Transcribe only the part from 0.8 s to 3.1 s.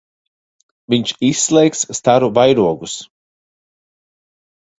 Viņš izslēgs staru vairogus.